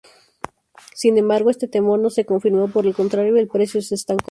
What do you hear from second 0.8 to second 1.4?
Sin